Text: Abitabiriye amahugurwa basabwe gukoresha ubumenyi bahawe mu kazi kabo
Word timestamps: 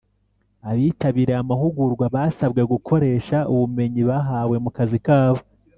Abitabiriye 0.69 1.37
amahugurwa 1.43 2.05
basabwe 2.15 2.61
gukoresha 2.71 3.37
ubumenyi 3.53 4.01
bahawe 4.09 4.55
mu 4.63 4.69
kazi 4.77 4.99
kabo 5.07 5.41